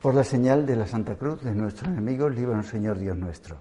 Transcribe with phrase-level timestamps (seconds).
[0.00, 3.60] Por la señal de la Santa Cruz de nuestros enemigos, líbranos Señor Dios nuestro.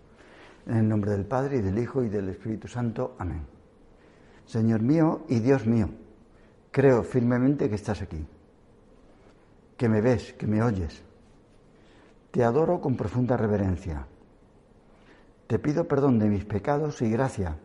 [0.68, 3.16] En el nombre del Padre y del Hijo y del Espíritu Santo.
[3.18, 3.42] Amén.
[4.46, 5.90] Señor mío y Dios mío,
[6.72, 8.26] creo firmemente que estás aquí,
[9.76, 11.04] que me ves, que me oyes.
[12.30, 14.06] Te adoro con profunda reverencia.
[15.48, 17.58] Te pido perdón de mis pecados y gracia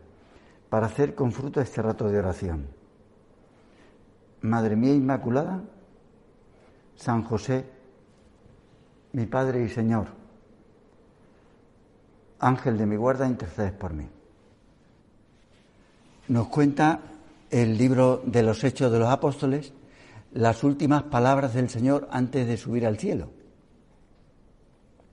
[0.71, 2.69] para hacer con fruto este rato de oración.
[4.41, 5.63] Madre mía Inmaculada,
[6.97, 7.67] San José,
[9.13, 10.07] mi Padre y Señor,
[12.39, 14.07] Ángel de mi guarda, intercedes por mí.
[16.29, 17.01] Nos cuenta
[17.51, 19.73] el libro de los Hechos de los Apóstoles
[20.33, 23.31] las últimas palabras del Señor antes de subir al cielo.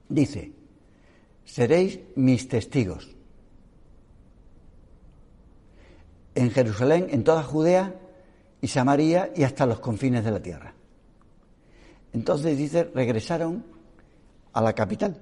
[0.08, 0.54] Dice,
[1.44, 3.16] seréis mis testigos.
[6.36, 7.94] En Jerusalén, en toda Judea
[8.62, 10.74] y Samaria y hasta los confines de la tierra.
[12.14, 13.79] Entonces dice, regresaron
[14.60, 15.16] a la capital.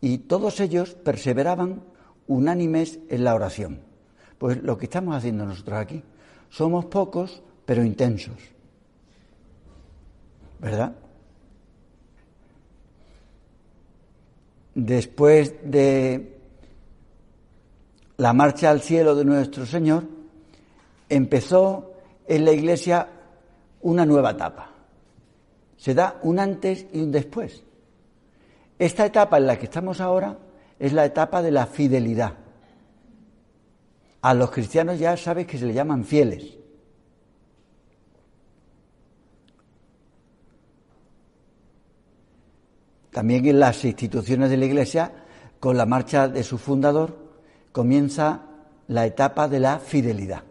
[0.00, 1.82] Y todos ellos perseveraban
[2.26, 3.80] unánimes en la oración.
[4.38, 6.02] Pues lo que estamos haciendo nosotros aquí.
[6.50, 8.36] Somos pocos, pero intensos.
[10.58, 10.92] ¿Verdad?
[14.74, 16.38] Después de
[18.18, 20.04] la marcha al cielo de nuestro Señor,
[21.08, 21.92] empezó
[22.26, 23.08] en la iglesia
[23.82, 24.72] una nueva etapa.
[25.76, 27.62] Se da un antes y un después.
[28.78, 30.38] Esta etapa en la que estamos ahora
[30.78, 32.34] es la etapa de la fidelidad.
[34.20, 36.58] A los cristianos ya sabes que se le llaman fieles.
[43.10, 45.24] También en las instituciones de la Iglesia,
[45.58, 47.16] con la marcha de su fundador,
[47.72, 48.42] comienza
[48.88, 50.42] la etapa de la fidelidad.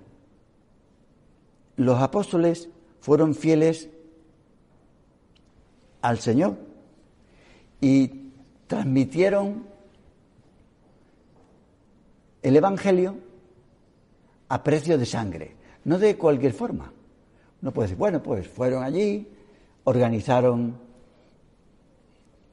[1.75, 2.69] Los apóstoles
[3.01, 3.89] fueron fieles
[6.01, 6.57] al Señor
[7.85, 8.31] y
[8.65, 9.63] transmitieron
[12.41, 13.15] el Evangelio
[14.49, 16.91] a precio de sangre, no de cualquier forma.
[17.61, 19.27] No puede decir, bueno, pues fueron allí,
[19.83, 20.79] organizaron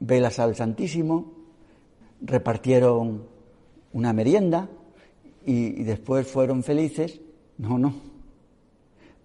[0.01, 1.33] velas al Santísimo,
[2.21, 3.25] repartieron
[3.91, 4.69] una merienda
[5.47, 7.19] y, y después fueron felices.
[7.57, 7.91] No, no.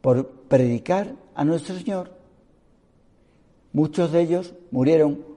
[0.00, 2.12] Por predicar a nuestro Señor,
[3.74, 5.36] muchos de ellos murieron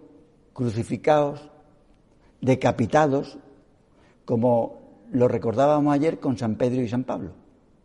[0.53, 1.49] crucificados,
[2.41, 3.37] decapitados,
[4.25, 4.81] como
[5.11, 7.31] lo recordábamos ayer con San Pedro y San Pablo.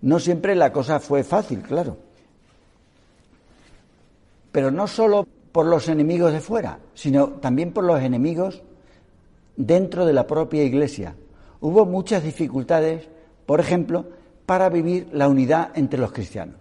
[0.02, 1.96] No siempre la cosa fue fácil, claro.
[4.52, 8.62] Pero no solo por los enemigos de fuera, sino también por los enemigos
[9.56, 11.16] dentro de la propia Iglesia.
[11.60, 13.08] Hubo muchas dificultades,
[13.46, 14.06] por ejemplo,
[14.44, 16.60] para vivir la unidad entre los cristianos.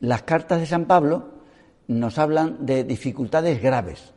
[0.00, 1.39] Las cartas de San Pablo
[1.90, 4.12] nos hablan de dificultades graves.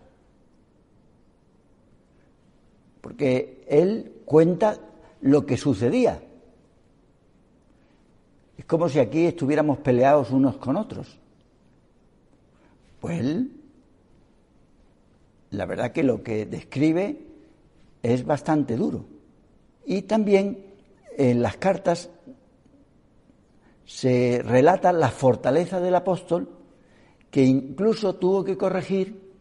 [3.02, 4.78] Porque él cuenta
[5.22, 6.22] lo que sucedía.
[8.58, 11.18] Es como si aquí estuviéramos peleados unos con otros.
[13.02, 13.52] Pues él,
[15.50, 17.26] la verdad que lo que describe
[18.04, 19.06] es bastante duro.
[19.84, 20.64] Y también
[21.18, 22.12] en las cartas
[23.86, 26.60] se relata la fortaleza del apóstol
[27.34, 29.34] que incluso tuvo que corregir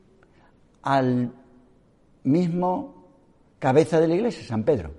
[0.81, 1.31] al
[2.25, 3.05] mismo
[3.59, 4.95] cabeza de la iglesia, San Pedro.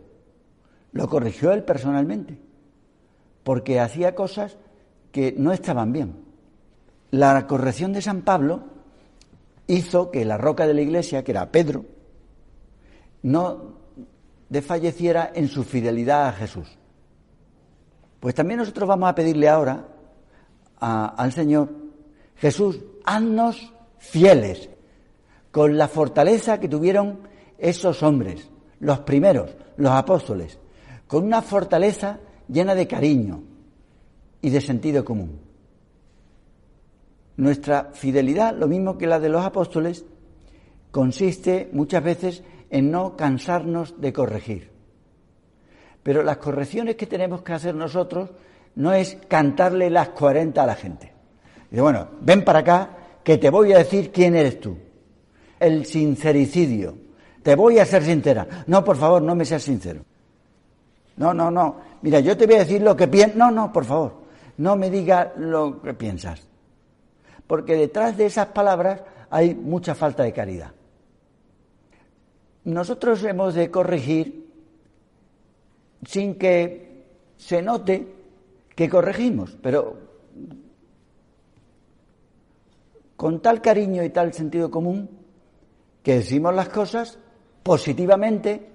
[0.91, 2.37] Lo corrigió él personalmente,
[3.43, 4.59] porque hacía cosas
[5.11, 6.23] que no estaban bien.
[7.09, 8.63] La corrección de San Pablo
[9.65, 11.85] hizo que la roca de la iglesia, que era Pedro,
[13.23, 13.73] no
[14.49, 16.77] desfalleciera en su fidelidad a Jesús.
[18.19, 19.87] Pues también nosotros vamos a pedirle ahora
[20.79, 21.81] al Señor
[22.43, 24.69] Jesús, haznos fieles,
[25.49, 27.19] con la fortaleza que tuvieron
[27.57, 28.49] esos hombres,
[28.81, 30.59] los primeros, los apóstoles,
[31.07, 33.43] con una fortaleza llena de cariño
[34.41, 35.39] y de sentido común.
[37.37, 40.03] Nuestra fidelidad, lo mismo que la de los apóstoles,
[40.91, 44.69] consiste muchas veces en no cansarnos de corregir.
[46.03, 48.31] Pero las correcciones que tenemos que hacer nosotros
[48.75, 51.12] no es cantarle las 40 a la gente.
[51.73, 52.89] Dice, bueno, ven para acá
[53.23, 54.77] que te voy a decir quién eres tú.
[55.59, 56.95] El sincericidio.
[57.41, 58.47] Te voy a ser sincera.
[58.67, 60.05] No, por favor, no me seas sincero.
[61.17, 61.77] No, no, no.
[62.03, 63.37] Mira, yo te voy a decir lo que piensas.
[63.37, 64.13] No, no, por favor.
[64.57, 66.45] No me digas lo que piensas.
[67.47, 70.73] Porque detrás de esas palabras hay mucha falta de caridad.
[72.65, 74.47] Nosotros hemos de corregir
[76.05, 78.13] sin que se note
[78.75, 79.97] que corregimos, pero
[83.23, 85.09] con tal cariño y tal sentido común
[86.03, 87.17] que decimos las cosas
[87.63, 88.67] positivamente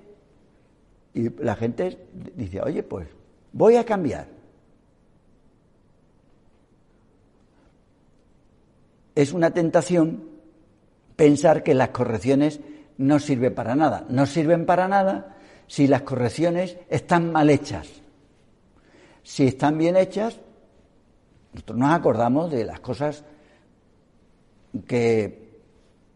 [1.13, 3.09] y la gente dice, oye, pues
[3.53, 4.27] voy a cambiar.
[9.15, 10.25] Es una tentación
[11.15, 12.59] pensar que las correcciones
[12.97, 14.07] no sirven para nada.
[14.09, 15.37] No sirven para nada
[15.67, 17.87] si las correcciones están mal hechas.
[19.23, 20.41] Si están bien hechas,
[21.53, 23.25] nosotros nos acordamos de las cosas
[24.87, 25.49] que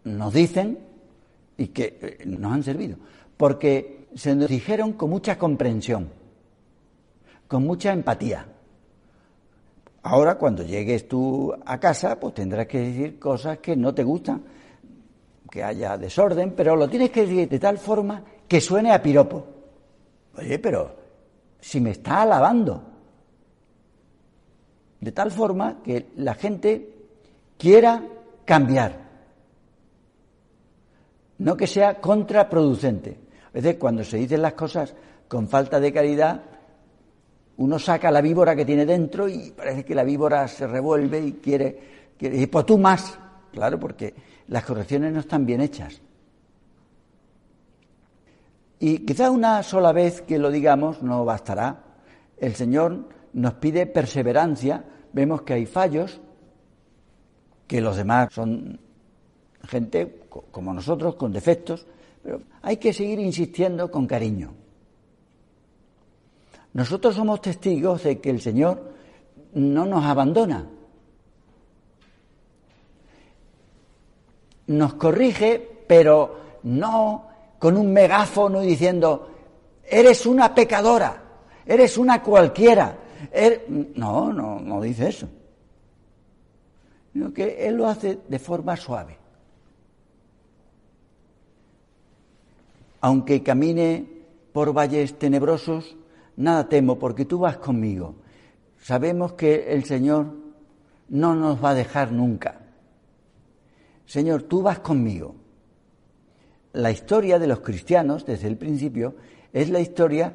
[0.04, 0.78] nos dicen
[1.56, 2.96] y que eh, nos han servido.
[3.36, 6.10] Porque se nos dijeron con mucha comprensión,
[7.48, 8.46] con mucha empatía.
[10.04, 14.42] Ahora, cuando llegues tú a casa, pues tendrás que decir cosas que no te gustan,
[15.50, 19.46] que haya desorden, pero lo tienes que decir de tal forma que suene a piropo.
[20.36, 20.96] Oye, pero
[21.60, 22.82] si me está alabando.
[25.00, 26.94] De tal forma que la gente
[27.58, 28.02] quiera
[28.44, 29.02] cambiar.
[31.38, 33.18] No que sea contraproducente.
[33.48, 34.94] A veces cuando se dicen las cosas
[35.28, 36.42] con falta de caridad,
[37.56, 41.32] uno saca la víbora que tiene dentro y parece que la víbora se revuelve y
[41.32, 43.18] quiere, quiere y pues tú más.
[43.52, 44.14] Claro, porque
[44.48, 46.00] las correcciones no están bien hechas.
[48.78, 51.84] Y quizá una sola vez que lo digamos no bastará.
[52.36, 54.84] El Señor nos pide perseverancia.
[55.12, 56.20] Vemos que hay fallos,
[57.66, 58.78] que los demás son
[59.66, 60.20] gente
[60.50, 61.86] como nosotros, con defectos,
[62.22, 64.52] pero hay que seguir insistiendo con cariño.
[66.74, 68.92] Nosotros somos testigos de que el Señor
[69.54, 70.66] no nos abandona.
[74.68, 79.28] Nos corrige, pero no con un megáfono y diciendo,
[79.84, 81.22] eres una pecadora,
[81.66, 82.96] eres una cualquiera.
[83.30, 83.66] Er-".
[83.68, 85.28] No, no, no dice eso.
[87.12, 89.18] Sino que Él lo hace de forma suave.
[93.00, 94.06] Aunque camine
[94.52, 95.96] por valles tenebrosos,
[96.36, 98.14] nada temo porque tú vas conmigo.
[98.80, 100.26] Sabemos que el Señor
[101.08, 102.60] no nos va a dejar nunca.
[104.06, 105.34] Señor, tú vas conmigo.
[106.72, 109.14] La historia de los cristianos, desde el principio,
[109.52, 110.32] es la historia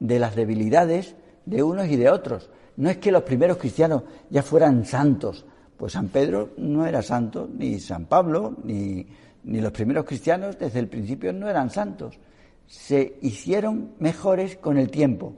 [0.00, 1.14] de las debilidades
[1.44, 2.50] de unos y de otros.
[2.76, 5.44] No es que los primeros cristianos ya fueran santos,
[5.76, 9.06] pues San Pedro no era santo, ni San Pablo, ni,
[9.44, 12.18] ni los primeros cristianos desde el principio no eran santos.
[12.66, 15.34] Se hicieron mejores con el tiempo.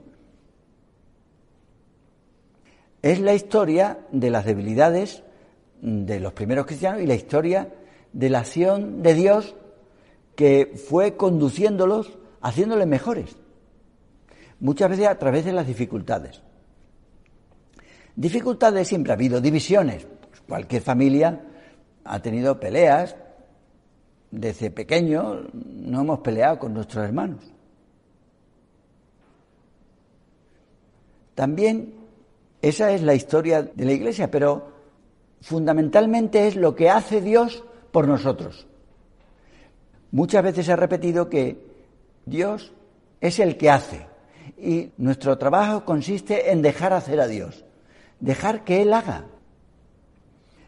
[3.01, 5.23] Es la historia de las debilidades
[5.81, 7.73] de los primeros cristianos y la historia
[8.11, 9.55] de la acción de Dios
[10.35, 13.35] que fue conduciéndolos, haciéndoles mejores.
[14.59, 16.41] Muchas veces a través de las dificultades.
[18.15, 20.07] Dificultades siempre ha habido, divisiones.
[20.49, 21.39] Cualquier familia
[22.03, 23.15] ha tenido peleas.
[24.31, 27.43] Desde pequeño no hemos peleado con nuestros hermanos.
[31.35, 31.93] También
[32.61, 34.73] esa es la historia de la Iglesia, pero
[35.41, 38.67] fundamentalmente es lo que hace Dios por nosotros.
[40.11, 41.63] Muchas veces se ha repetido que
[42.25, 42.73] Dios
[43.21, 44.07] es el que hace
[44.57, 47.63] y nuestro trabajo consiste en dejar hacer a Dios,
[48.19, 49.25] dejar que Él haga.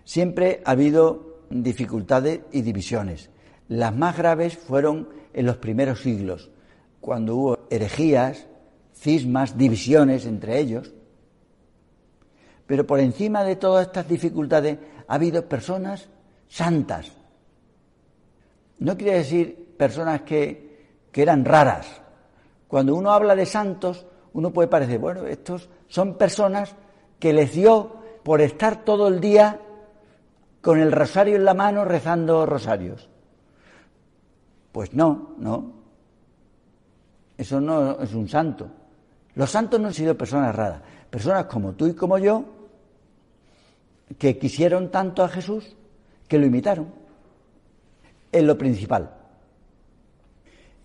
[0.03, 3.29] Siempre ha habido dificultades y divisiones.
[3.67, 6.49] Las más graves fueron en los primeros siglos,
[6.99, 8.47] cuando hubo herejías,
[8.93, 10.93] cismas, divisiones entre ellos.
[12.67, 14.77] Pero por encima de todas estas dificultades
[15.07, 16.09] ha habido personas
[16.47, 17.11] santas.
[18.79, 21.87] No quiere decir personas que, que eran raras.
[22.67, 26.75] Cuando uno habla de santos, uno puede parecer, bueno, estos son personas
[27.19, 29.59] que les dio por estar todo el día
[30.61, 33.09] con el rosario en la mano rezando rosarios.
[34.71, 35.73] Pues no, no.
[37.37, 38.69] Eso no es un santo.
[39.35, 40.81] Los santos no han sido personas raras.
[41.09, 42.45] Personas como tú y como yo,
[44.17, 45.75] que quisieron tanto a Jesús
[46.27, 46.93] que lo imitaron.
[48.31, 49.11] Es lo principal.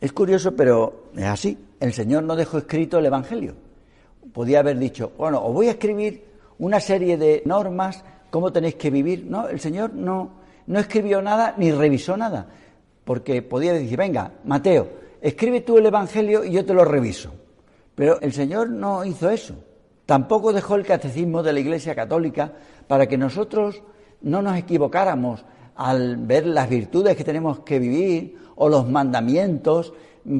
[0.01, 1.59] Es curioso, pero es así.
[1.81, 3.55] El Señor no dejó escrito el Evangelio.
[4.33, 6.25] Podía haber dicho, bueno, os voy a escribir
[6.59, 9.27] una serie de normas, cómo tenéis que vivir.
[9.29, 10.31] No, el Señor no,
[10.67, 12.47] no escribió nada ni revisó nada.
[13.05, 14.89] Porque podía decir, venga, Mateo,
[15.21, 17.33] escribe tú el Evangelio y yo te lo reviso.
[17.95, 19.55] Pero el Señor no hizo eso.
[20.05, 22.53] Tampoco dejó el catecismo de la Iglesia Católica
[22.87, 23.83] para que nosotros
[24.23, 25.45] no nos equivocáramos
[25.77, 29.93] al ver las virtudes que tenemos que vivir o los mandamientos,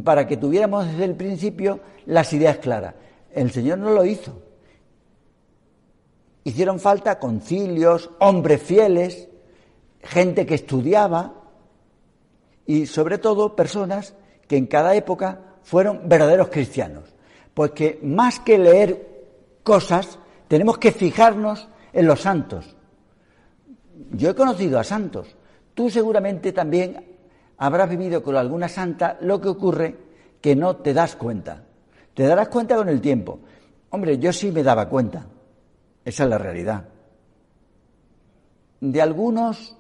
[0.03, 2.95] para que tuviéramos desde el principio las ideas claras.
[3.33, 4.46] El Señor no lo hizo.
[6.47, 9.29] Hicieron falta concilios, hombres fieles,
[10.01, 11.43] gente que estudiaba
[12.65, 14.15] y sobre todo personas
[14.47, 17.03] que en cada época fueron verdaderos cristianos.
[17.53, 19.25] Pues que más que leer
[19.65, 22.77] cosas, tenemos que fijarnos en los santos.
[24.13, 25.35] Yo he conocido a santos.
[25.75, 27.17] Tú seguramente también
[27.59, 29.97] habrás vivido con alguna santa lo que ocurre
[30.41, 31.65] que no te das cuenta.
[32.15, 33.41] Te darás cuenta con el tiempo.
[33.91, 35.27] Hombre, yo sí me daba cuenta.
[36.07, 36.85] Esa es la realidad.
[38.81, 39.77] De algunos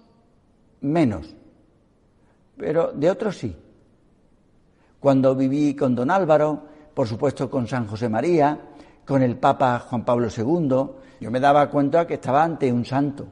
[0.80, 1.32] menos,
[2.56, 3.56] pero de otros sí.
[4.98, 8.58] Cuando viví con don Álvaro, por supuesto con San José María,
[9.04, 10.86] con el Papa Juan Pablo II,
[11.20, 13.28] yo me daba cuenta que estaba ante un santo.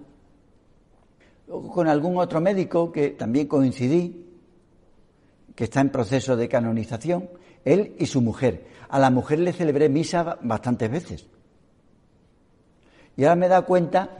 [1.48, 4.38] Luego con algún otro médico que también coincidí,
[5.52, 7.28] que está en proceso de canonización,
[7.64, 8.68] él y su mujer.
[8.88, 11.33] A la mujer le celebré misa bastantes veces.
[13.16, 14.10] Y ahora me he dado cuenta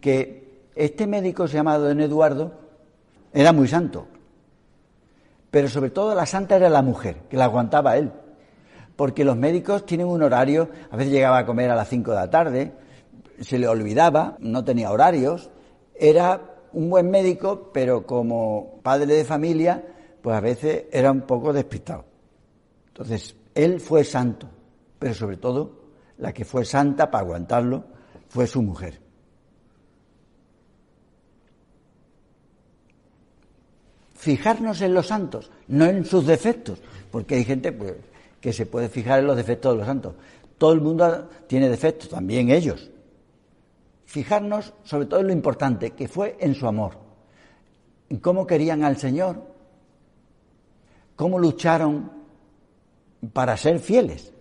[0.00, 2.52] que este médico se llamaba don Eduardo
[3.32, 4.06] era muy santo.
[5.50, 8.12] Pero sobre todo la santa era la mujer, que la aguantaba él.
[8.96, 12.16] Porque los médicos tienen un horario, a veces llegaba a comer a las 5 de
[12.16, 12.72] la tarde,
[13.40, 15.50] se le olvidaba, no tenía horarios,
[15.94, 16.40] era
[16.72, 19.84] un buen médico, pero como padre de familia,
[20.22, 22.04] pues a veces era un poco despistado.
[22.88, 24.46] Entonces, él fue santo,
[24.98, 25.80] pero sobre todo
[26.18, 27.84] la que fue santa para aguantarlo
[28.30, 28.98] fue su mujer.
[34.14, 37.94] Fijarnos en los santos, no en sus defectos, porque hay gente pues,
[38.40, 40.14] que se puede fijar en los defectos de los santos.
[40.58, 42.90] Todo el mundo tiene defectos, también ellos.
[44.04, 46.98] Fijarnos sobre todo en lo importante, que fue en su amor,
[48.08, 49.42] en cómo querían al Señor,
[51.16, 52.12] cómo lucharon
[53.32, 54.32] para ser fieles.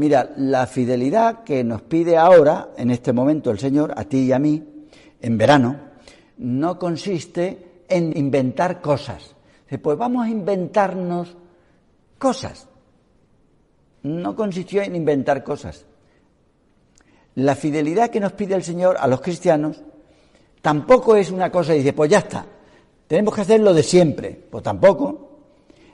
[0.00, 4.32] Mira, la fidelidad que nos pide ahora, en este momento, el Señor, a ti y
[4.32, 4.86] a mí,
[5.20, 5.76] en verano,
[6.38, 9.36] no consiste en inventar cosas.
[9.82, 11.36] Pues vamos a inventarnos
[12.16, 12.66] cosas.
[14.02, 15.84] No consistió en inventar cosas.
[17.34, 19.82] La fidelidad que nos pide el Señor a los cristianos
[20.62, 22.46] tampoco es una cosa y dice, pues ya está,
[23.06, 24.46] tenemos que hacer lo de siempre.
[24.50, 25.28] Pues tampoco.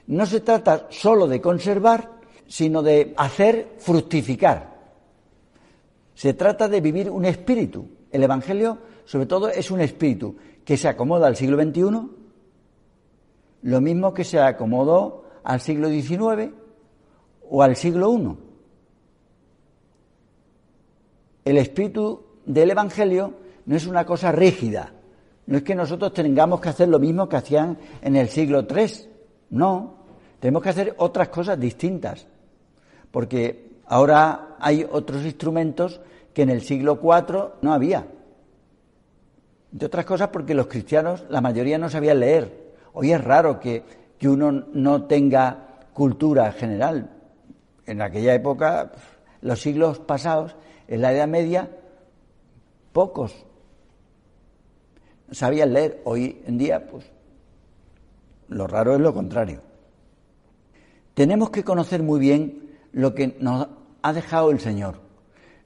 [0.06, 2.15] No se trata solo de conservar,
[2.49, 4.76] sino de hacer fructificar.
[6.15, 7.87] Se trata de vivir un espíritu.
[8.11, 12.09] El Evangelio, sobre todo, es un espíritu que se acomoda al siglo XXI,
[13.62, 16.53] lo mismo que se acomodó al siglo XIX
[17.49, 18.37] o al siglo I.
[21.45, 23.35] El espíritu del Evangelio
[23.67, 24.93] no es una cosa rígida,
[25.47, 29.09] no es que nosotros tengamos que hacer lo mismo que hacían en el siglo III,
[29.50, 29.95] no,
[30.41, 32.26] tenemos que hacer otras cosas distintas,
[33.10, 36.00] porque ahora hay otros instrumentos
[36.34, 38.06] que en el siglo IV no había.
[39.70, 42.75] De otras cosas porque los cristianos, la mayoría no sabían leer.
[42.92, 43.82] Hoy es raro que,
[44.18, 47.10] que uno no tenga cultura general.
[47.86, 48.92] En aquella época,
[49.40, 50.56] los siglos pasados,
[50.88, 51.70] en la Edad Media,
[52.92, 53.46] pocos
[55.30, 56.00] sabían leer.
[56.04, 57.04] Hoy en día, pues,
[58.48, 59.60] lo raro es lo contrario.
[61.14, 62.65] Tenemos que conocer muy bien
[62.97, 63.69] lo que nos
[64.00, 65.00] ha dejado el Señor,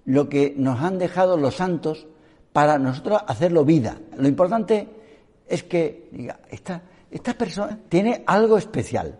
[0.05, 2.09] lo que nos han dejado los santos
[2.53, 4.01] para nosotros hacerlo vida.
[4.17, 4.89] Lo importante
[5.47, 9.17] es que diga, esta, esta persona tiene algo especial.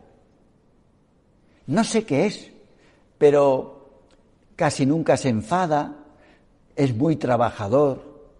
[1.69, 2.51] No sé qué es,
[3.17, 4.03] pero
[4.57, 5.99] casi nunca se enfada,
[6.75, 8.33] es muy trabajador,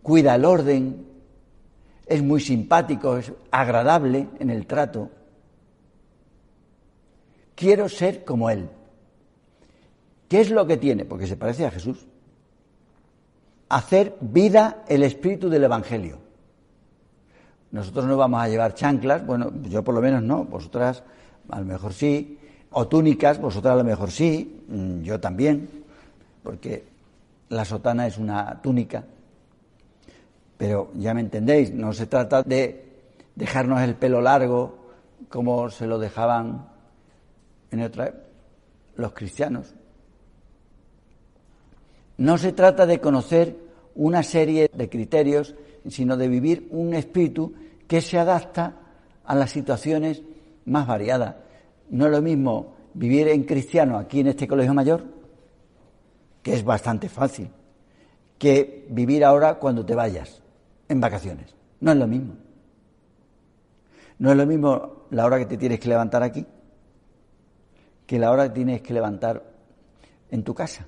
[0.00, 1.06] cuida el orden,
[2.06, 5.10] es muy simpático, es agradable en el trato.
[7.56, 8.68] Quiero ser como Él.
[10.28, 11.04] ¿Qué es lo que tiene?
[11.04, 12.06] Porque se parece a Jesús.
[13.68, 16.18] Hacer vida el espíritu del Evangelio.
[17.72, 21.02] Nosotros no vamos a llevar chanclas, bueno, yo por lo menos no, vosotras
[21.50, 22.38] a lo mejor sí,
[22.70, 25.68] o túnicas, vosotras a lo mejor sí, mm, yo también,
[26.42, 26.84] porque
[27.48, 29.04] la sotana es una túnica.
[30.56, 32.84] Pero ya me entendéis, no se trata de
[33.34, 34.78] dejarnos el pelo largo
[35.28, 36.68] como se lo dejaban
[37.70, 38.14] en otra
[38.96, 39.75] los cristianos.
[42.18, 43.56] No se trata de conocer
[43.94, 45.54] una serie de criterios,
[45.88, 47.54] sino de vivir un espíritu
[47.86, 48.76] que se adapta
[49.24, 50.22] a las situaciones
[50.64, 51.36] más variadas.
[51.90, 55.04] No es lo mismo vivir en cristiano aquí en este colegio mayor,
[56.42, 57.50] que es bastante fácil,
[58.38, 60.42] que vivir ahora cuando te vayas
[60.88, 61.54] en vacaciones.
[61.80, 62.34] No es lo mismo.
[64.18, 66.46] No es lo mismo la hora que te tienes que levantar aquí
[68.06, 69.42] que la hora que tienes que levantar
[70.30, 70.86] en tu casa.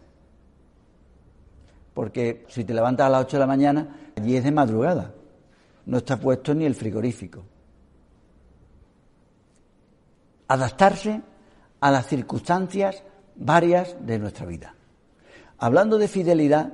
[1.99, 5.15] Porque si te levantas a las 8 de la mañana, allí es de madrugada,
[5.87, 7.43] no está puesto ni el frigorífico.
[10.47, 11.21] Adaptarse
[11.81, 13.03] a las circunstancias
[13.35, 14.77] varias de nuestra vida.
[15.59, 16.73] Hablando de fidelidad,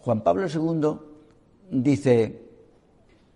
[0.00, 0.98] Juan Pablo II
[1.70, 2.42] dice,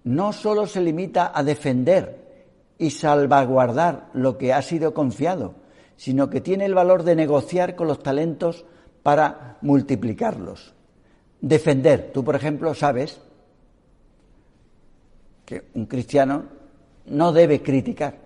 [0.03, 2.43] no solo se limita a defender
[2.77, 5.55] y salvaguardar lo que ha sido confiado,
[5.97, 8.65] sino que tiene el valor de negociar con los talentos
[9.03, 10.75] para multiplicarlos.
[11.41, 12.11] Defender.
[12.13, 13.21] Tú, por ejemplo, sabes
[15.45, 16.45] que un cristiano
[17.07, 18.17] no debe criticar.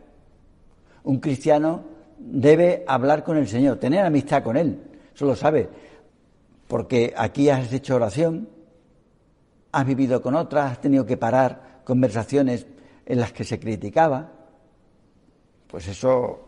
[1.04, 1.82] Un cristiano
[2.18, 4.80] debe hablar con el Señor, tener amistad con Él.
[5.14, 5.68] Eso lo sabe.
[6.68, 8.48] Porque aquí has hecho oración,
[9.72, 12.66] has vivido con otras, has tenido que parar conversaciones
[13.06, 14.32] en las que se criticaba.
[15.68, 16.40] Pues eso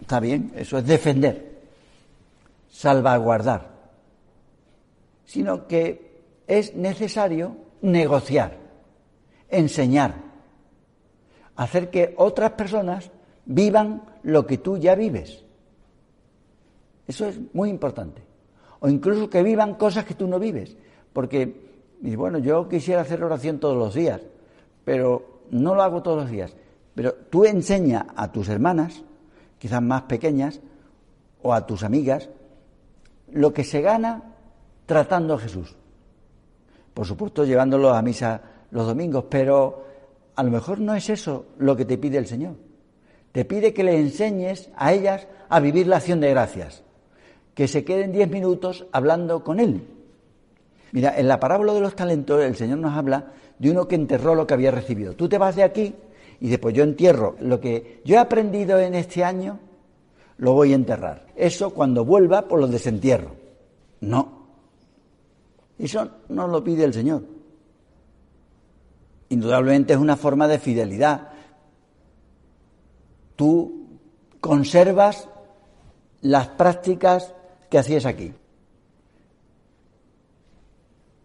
[0.00, 1.55] está bien, eso es defender,
[2.76, 3.70] salvaguardar.
[5.24, 8.58] Sino que es necesario negociar,
[9.48, 10.14] enseñar,
[11.56, 13.10] hacer que otras personas
[13.46, 15.42] vivan lo que tú ya vives.
[17.06, 18.22] Eso es muy importante.
[18.80, 20.76] O incluso que vivan cosas que tú no vives.
[21.14, 24.20] Porque, bueno, yo quisiera hacer oración todos los días,
[24.84, 26.54] pero no lo hago todos los días.
[26.94, 29.02] Pero tú enseña a tus hermanas,
[29.58, 30.60] quizás más pequeñas,
[31.42, 32.28] o a tus amigas,
[33.32, 34.22] lo que se gana
[34.86, 35.74] tratando a Jesús.
[36.94, 38.40] Por supuesto, llevándolo a misa
[38.70, 39.84] los domingos, pero
[40.34, 42.54] a lo mejor no es eso lo que te pide el Señor.
[43.32, 46.82] Te pide que le enseñes a ellas a vivir la acción de gracias,
[47.54, 49.86] que se queden diez minutos hablando con Él.
[50.92, 54.34] Mira, en la parábola de los talentos el Señor nos habla de uno que enterró
[54.34, 55.14] lo que había recibido.
[55.14, 55.94] Tú te vas de aquí
[56.40, 59.58] y después yo entierro lo que yo he aprendido en este año,
[60.38, 61.26] lo voy a enterrar.
[61.34, 63.34] Eso cuando vuelva, pues lo desentierro.
[64.00, 64.46] No.
[65.78, 67.22] Eso no lo pide el Señor.
[69.28, 71.32] Indudablemente es una forma de fidelidad,
[73.34, 73.98] tú
[74.40, 75.28] conservas
[76.20, 77.34] las prácticas
[77.68, 78.32] que hacías aquí.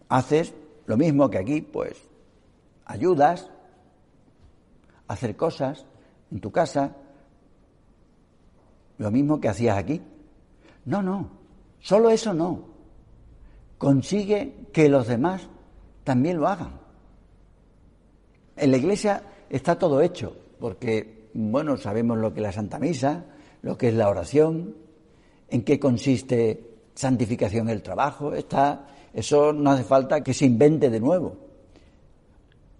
[0.09, 0.53] Haces
[0.87, 1.95] lo mismo que aquí, pues
[2.85, 3.49] ayudas
[5.07, 5.85] a hacer cosas
[6.31, 6.95] en tu casa,
[9.01, 9.99] lo mismo que hacías aquí.
[10.85, 11.27] No, no,
[11.79, 12.65] solo eso no.
[13.79, 15.49] Consigue que los demás
[16.03, 16.79] también lo hagan.
[18.55, 23.25] En la iglesia está todo hecho, porque bueno, sabemos lo que es la Santa Misa,
[23.63, 24.75] lo que es la oración,
[25.49, 28.85] en qué consiste santificación del trabajo, está,
[29.15, 31.37] eso no hace falta que se invente de nuevo.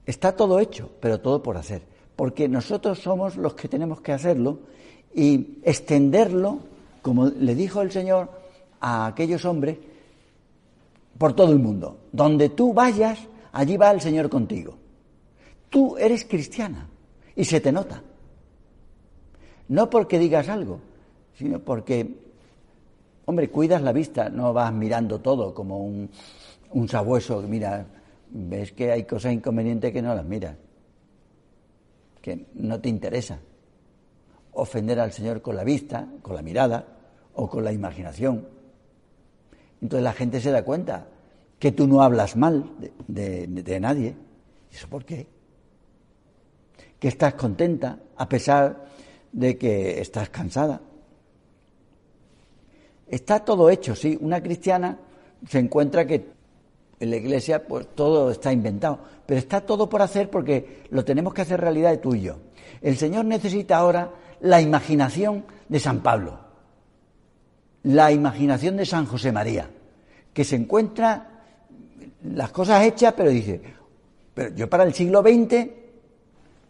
[0.05, 1.81] Está todo hecho, pero todo por hacer,
[2.15, 4.59] porque nosotros somos los que tenemos que hacerlo
[5.13, 6.59] y extenderlo,
[7.01, 8.29] como le dijo el Señor
[8.79, 9.77] a aquellos hombres,
[11.17, 11.97] por todo el mundo.
[12.11, 13.19] Donde tú vayas,
[13.51, 14.75] allí va el Señor contigo.
[15.69, 16.87] Tú eres cristiana
[17.35, 18.01] y se te nota.
[19.69, 20.79] No porque digas algo,
[21.33, 22.15] sino porque,
[23.25, 26.09] hombre, cuidas la vista, no vas mirando todo como un,
[26.71, 27.85] un sabueso, mira,
[28.31, 30.55] ves que hay cosas inconvenientes que no las miras,
[32.21, 33.39] que no te interesa.
[34.53, 36.85] Ofender al Señor con la vista, con la mirada
[37.33, 38.47] o con la imaginación.
[39.81, 41.07] Entonces la gente se da cuenta
[41.57, 42.71] que tú no hablas mal
[43.07, 44.15] de, nadie.
[44.71, 45.27] ¿Eso por qué?
[46.99, 48.85] Que estás contenta a pesar
[49.31, 50.81] de que estás cansada.
[53.07, 54.17] Está todo hecho, sí.
[54.21, 54.97] Una cristiana
[55.47, 56.25] se encuentra que
[56.99, 61.33] en la iglesia pues todo está inventado, pero está todo por hacer porque lo tenemos
[61.33, 62.37] que hacer realidad de tú y yo.
[62.81, 64.11] El Señor necesita ahora
[64.41, 66.39] la imaginación de San Pablo,
[67.83, 69.69] la imaginación de San José María,
[70.33, 71.43] que se encuentra
[72.23, 73.61] las cosas hechas, pero dice,
[74.33, 75.69] pero yo para el siglo XX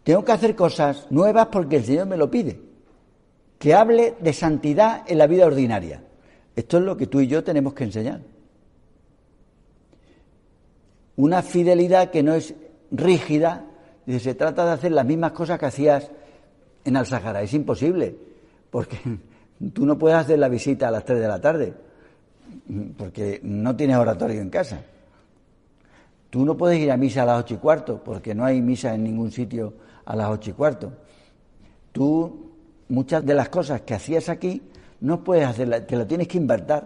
[0.02, 2.60] tengo que hacer cosas nuevas porque el Señor me lo pide.
[3.58, 6.02] Que hable de santidad en la vida ordinaria.
[6.56, 8.20] Esto es lo que tú y yo tenemos que enseñar.
[11.16, 12.54] Una fidelidad que no es
[12.90, 13.64] rígida,
[14.18, 16.10] se trata de hacer las mismas cosas que hacías
[16.84, 17.42] en Al Sahara.
[17.42, 18.16] Es imposible,
[18.70, 18.98] porque
[19.72, 21.74] tú no puedes hacer la visita a las 3 de la tarde,
[22.96, 24.82] porque no tienes oratorio en casa.
[26.30, 28.94] Tú no puedes ir a misa a las ocho y cuarto, porque no hay misa
[28.94, 29.74] en ningún sitio
[30.06, 30.92] a las ocho y cuarto.
[31.92, 32.52] Tú,
[32.88, 34.62] muchas de las cosas que hacías aquí,
[35.00, 36.84] no puedes hacerlas, te lo tienes que invertir.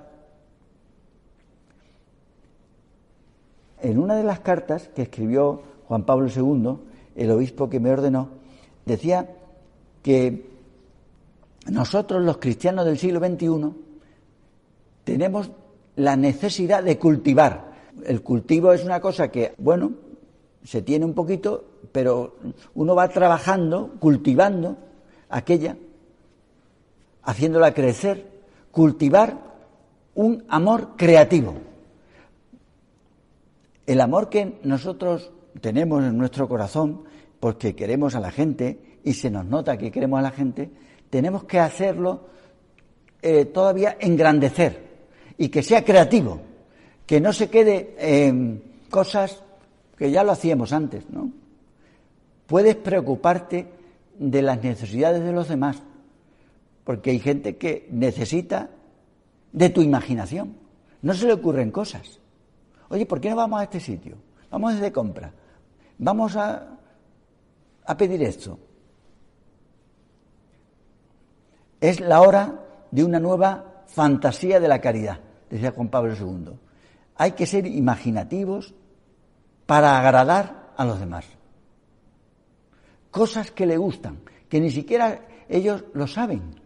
[3.82, 6.78] En una de las cartas que escribió Juan Pablo II,
[7.14, 8.30] el obispo que me ordenó,
[8.85, 9.28] decía
[10.07, 10.47] que
[11.69, 13.73] nosotros los cristianos del siglo XXI
[15.03, 15.51] tenemos
[15.97, 17.73] la necesidad de cultivar,
[18.05, 19.95] El cultivo es una cosa que, bueno,
[20.62, 22.37] se tiene un poquito, pero
[22.77, 24.77] uno va trabajando, cultivando
[25.29, 25.77] aquella,
[27.25, 28.31] haciéndola crecer,
[28.71, 29.40] cultivar
[30.14, 31.55] un amor creativo.
[33.87, 37.03] El amor que nosotros tenemos en nuestro corazón,
[37.40, 40.69] porque queremos a la gente y se nos nota que queremos a la gente,
[41.09, 42.27] tenemos que hacerlo
[43.23, 44.85] eh, todavía engrandecer
[45.38, 46.40] y que sea creativo,
[47.07, 49.45] que no se quede en cosas
[49.97, 51.31] que ya lo hacíamos antes, ¿no?
[52.49, 53.69] Puedes preocuparte
[54.19, 55.81] de las necesidades de los demás,
[56.83, 58.71] porque hay gente que necesita
[59.53, 60.57] de tu imaginación.
[61.03, 62.19] No se le ocurren cosas.
[62.88, 64.16] Oye, ¿por qué no vamos a este sitio?
[64.51, 65.33] Vamos desde compra.
[65.97, 66.77] Vamos a
[67.97, 68.59] pedir esto.
[71.80, 76.52] Es la hora de una nueva fantasía de la caridad, decía Juan Pablo II.
[77.16, 78.74] Hay que ser imaginativos
[79.66, 81.26] para agradar a los demás.
[83.10, 86.60] Cosas que le gustan, que ni siquiera ellos lo saben.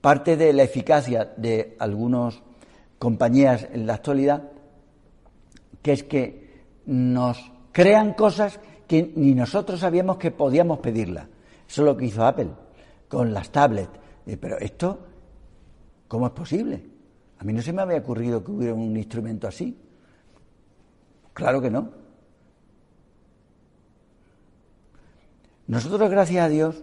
[0.00, 2.40] Parte de la eficacia de algunas
[2.98, 4.50] compañías en la actualidad,
[5.82, 7.38] que es que nos
[7.72, 11.26] crean cosas que ni nosotros sabíamos que podíamos pedirlas.
[11.68, 12.48] Eso es lo que hizo Apple
[13.08, 13.90] con las tablets.
[14.40, 14.98] Pero esto,
[16.08, 16.82] ¿cómo es posible?
[17.38, 19.76] A mí no se me había ocurrido que hubiera un instrumento así.
[21.34, 21.90] Claro que no.
[25.66, 26.82] Nosotros, gracias a Dios,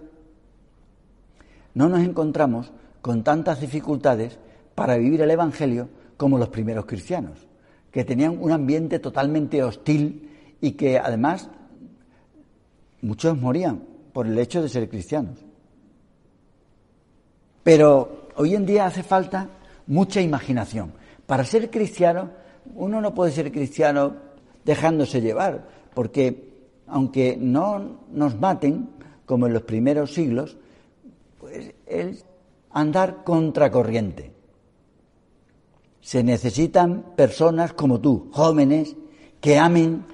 [1.74, 2.72] no nos encontramos
[3.02, 4.40] con tantas dificultades
[4.76, 7.48] para vivir el Evangelio como los primeros cristianos,
[7.92, 10.30] que tenían un ambiente totalmente hostil
[10.62, 11.50] y que además
[13.02, 15.38] muchos morían por el hecho de ser cristianos.
[17.64, 19.50] Pero hoy en día hace falta
[19.88, 20.94] mucha imaginación.
[21.26, 22.30] Para ser cristiano,
[22.76, 24.16] uno no puede ser cristiano
[24.64, 26.48] dejándose llevar, porque
[26.88, 28.88] aunque no nos maten,
[29.26, 30.56] como en los primeros siglos,
[31.38, 32.24] pues es
[32.72, 34.32] andar contracorriente.
[36.00, 38.96] Se necesitan personas como tú, jóvenes,
[39.42, 40.06] que amen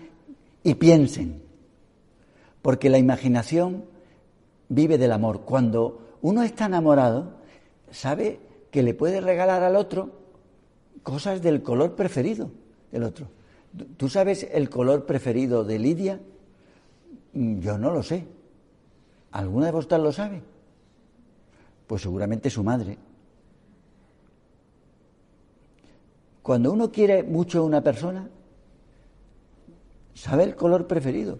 [0.63, 1.43] y piensen,
[2.63, 3.90] porque la imaginación
[4.71, 5.41] vive del amor.
[5.41, 7.33] Cuando uno está enamorado,
[7.91, 8.39] sabe
[8.71, 10.11] que le puede regalar al otro
[11.03, 12.51] cosas del color preferido
[12.91, 13.27] del otro.
[13.97, 16.19] ¿Tú sabes el color preferido de Lidia?
[17.33, 18.25] Mm, yo no lo sé.
[19.31, 20.41] ¿Alguna de vosotras lo sabe?
[21.87, 22.97] Pues seguramente su madre.
[26.41, 28.29] Cuando uno quiere mucho a una persona,
[30.13, 31.39] sabe el color preferido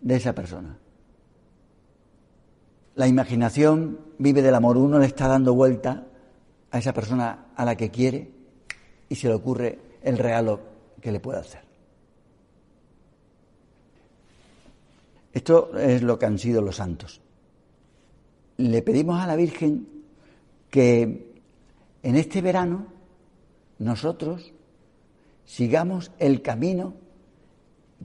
[0.00, 0.78] de esa persona.
[2.96, 4.76] La imaginación vive del amor.
[4.76, 6.06] Uno le está dando vuelta
[6.70, 8.30] a esa persona a la que quiere
[9.08, 10.60] y se le ocurre el regalo
[11.00, 11.62] que le puede hacer.
[15.32, 17.20] Esto es lo que han sido los santos.
[18.56, 19.88] Le pedimos a la Virgen
[20.70, 21.34] que
[22.02, 22.86] en este verano
[23.78, 24.52] nosotros
[25.44, 26.94] sigamos el camino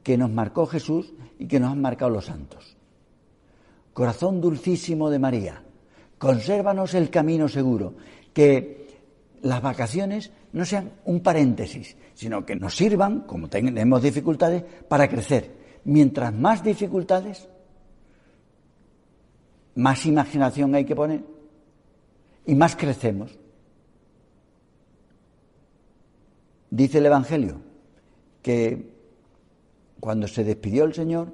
[0.03, 2.78] que nos marcó Jesús y que nos han marcado los santos.
[3.99, 5.61] Corazón dulcísimo de María,
[6.17, 7.95] consérvanos el camino seguro,
[8.31, 8.87] que
[9.41, 15.81] las vacaciones no sean un paréntesis, sino que nos sirvan, como tenemos dificultades, para crecer.
[15.83, 17.49] Mientras más dificultades,
[19.75, 21.21] más imaginación hay que poner
[22.45, 23.37] y más crecemos.
[26.69, 27.59] Dice el Evangelio
[28.41, 28.93] que
[29.99, 31.33] cuando se despidió el Señor,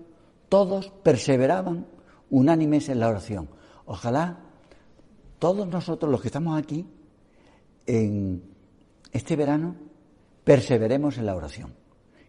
[0.49, 1.93] todos perseveraban
[2.35, 3.47] unánimes en la oración.
[3.85, 4.39] Ojalá
[5.39, 6.85] todos nosotros los que estamos aquí
[7.85, 8.43] en
[9.13, 9.75] este verano
[10.43, 11.73] perseveremos en la oración.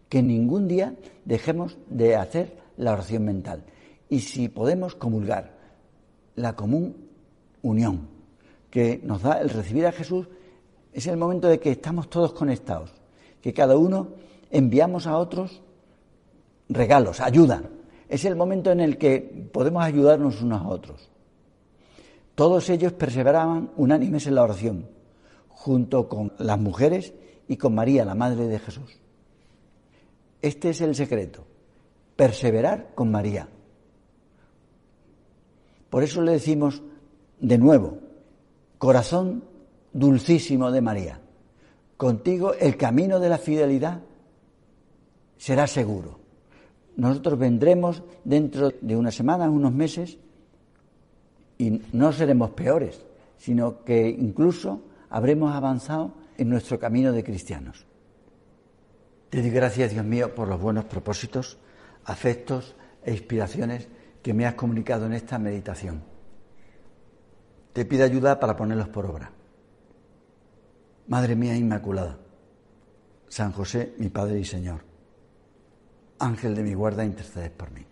[0.07, 3.65] Que ningún día dejemos de hacer la oración mental.
[4.07, 5.57] Y si podemos comulgar
[6.35, 7.09] la común
[7.61, 8.07] unión
[8.69, 10.27] que nos da el recibir a Jesús,
[10.93, 12.93] es el momento de que estamos todos conectados,
[13.41, 14.07] que cada uno
[14.51, 15.61] enviamos a otros
[16.69, 17.61] regalos, ayuda,
[18.09, 21.09] es el momento en el que podemos ayudarnos unos a otros.
[22.35, 24.89] Todos ellos perseveraban unánimes en la oración,
[25.49, 27.13] junto con las mujeres
[27.47, 28.97] y con María, la Madre de Jesús.
[30.41, 31.45] Este es el secreto,
[32.15, 33.49] perseverar con María.
[35.89, 36.83] Por eso le decimos
[37.39, 37.97] de nuevo,
[38.77, 39.43] corazón
[39.93, 41.19] dulcísimo de María,
[41.97, 44.01] contigo el camino de la fidelidad
[45.37, 46.26] será seguro
[46.97, 50.17] nosotros vendremos dentro de unas semanas, unos meses,
[51.57, 53.05] y no seremos peores,
[53.37, 57.85] sino que incluso habremos avanzado en nuestro camino de cristianos.
[59.29, 61.57] Te doy gracias, Dios mío, por los buenos propósitos,
[62.05, 63.87] afectos e inspiraciones
[64.23, 66.01] que me has comunicado en esta meditación.
[67.73, 69.31] Te pido ayuda para ponerlos por obra.
[71.07, 72.17] Madre mía Inmaculada,
[73.27, 74.86] San José, mi Padre y Señor,
[76.19, 77.85] Ángel de mi guarda, intercedes por mí.